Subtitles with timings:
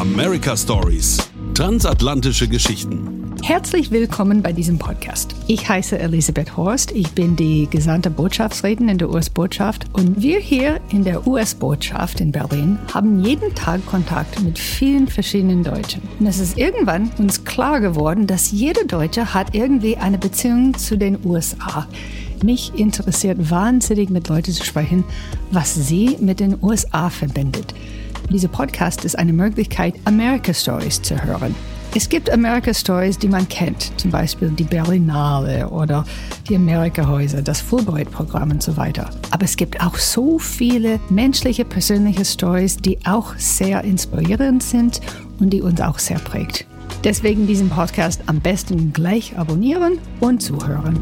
[0.00, 1.18] America Stories.
[1.52, 3.34] Transatlantische Geschichten.
[3.42, 5.34] Herzlich willkommen bei diesem Podcast.
[5.46, 6.92] Ich heiße Elisabeth Horst.
[6.92, 12.32] Ich bin die gesandte Botschaftsrätin in der US-Botschaft und wir hier in der US-Botschaft in
[12.32, 16.00] Berlin haben jeden Tag Kontakt mit vielen verschiedenen Deutschen.
[16.18, 20.96] Und es ist irgendwann uns klar geworden, dass jeder Deutsche hat irgendwie eine Beziehung zu
[20.96, 21.86] den USA.
[22.42, 25.04] Mich interessiert wahnsinnig mit Leuten zu sprechen,
[25.50, 27.74] was sie mit den USA verbindet.
[28.30, 31.52] Dieser Podcast ist eine Möglichkeit, America Stories zu hören.
[31.96, 36.04] Es gibt America Stories, die man kennt, zum Beispiel die Berlinale oder
[36.48, 39.10] die Amerika-Häuser, das Fulbright-Programm und so weiter.
[39.32, 45.00] Aber es gibt auch so viele menschliche, persönliche Stories, die auch sehr inspirierend sind
[45.40, 46.66] und die uns auch sehr prägt.
[47.02, 51.00] Deswegen diesen Podcast am besten gleich abonnieren und zuhören.